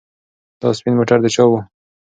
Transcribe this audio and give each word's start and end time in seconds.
دا 0.59 0.69
سپین 0.77 0.93
موټر 0.99 1.17
د 1.21 1.27
چا 1.35 1.43
و؟ 1.45 1.51